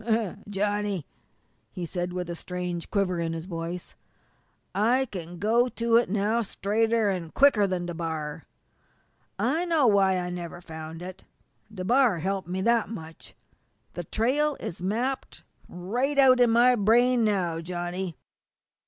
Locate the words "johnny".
0.49-1.05, 17.59-18.17